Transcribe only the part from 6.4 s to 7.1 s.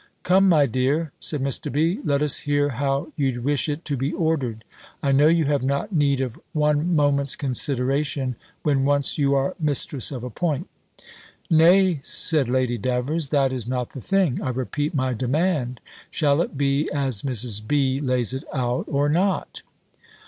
one